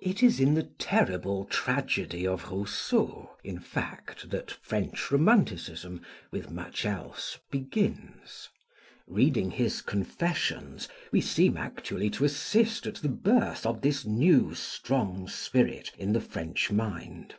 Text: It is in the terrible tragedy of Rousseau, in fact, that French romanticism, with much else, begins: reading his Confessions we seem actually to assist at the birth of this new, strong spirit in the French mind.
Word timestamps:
It 0.00 0.22
is 0.22 0.40
in 0.40 0.54
the 0.54 0.62
terrible 0.78 1.44
tragedy 1.44 2.26
of 2.26 2.50
Rousseau, 2.50 3.36
in 3.44 3.58
fact, 3.60 4.30
that 4.30 4.50
French 4.50 5.10
romanticism, 5.10 6.00
with 6.30 6.48
much 6.50 6.86
else, 6.86 7.38
begins: 7.50 8.48
reading 9.06 9.50
his 9.50 9.82
Confessions 9.82 10.88
we 11.12 11.20
seem 11.20 11.58
actually 11.58 12.08
to 12.08 12.24
assist 12.24 12.86
at 12.86 12.94
the 12.94 13.10
birth 13.10 13.66
of 13.66 13.82
this 13.82 14.06
new, 14.06 14.54
strong 14.54 15.28
spirit 15.28 15.92
in 15.98 16.14
the 16.14 16.22
French 16.22 16.70
mind. 16.70 17.34